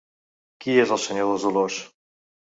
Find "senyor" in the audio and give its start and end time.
1.03-1.27